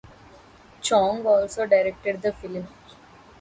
[0.81, 2.67] Chong also directed the film.